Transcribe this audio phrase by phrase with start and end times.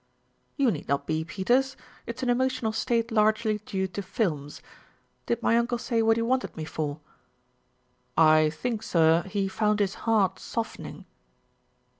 [0.57, 1.77] "You need not be, Peters.
[2.07, 4.59] It's an emotional state largely due to films.
[5.27, 6.99] Did my uncle say what he wanted me for?"
[8.17, 11.05] "I think, sir, he found his heart softening."